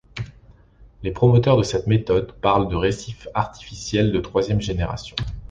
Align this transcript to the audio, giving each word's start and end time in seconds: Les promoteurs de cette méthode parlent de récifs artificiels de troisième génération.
Les 1.03 1.11
promoteurs 1.11 1.57
de 1.57 1.61
cette 1.61 1.85
méthode 1.85 2.31
parlent 2.31 2.67
de 2.67 2.75
récifs 2.75 3.27
artificiels 3.35 4.11
de 4.11 4.19
troisième 4.19 4.59
génération. 4.59 5.15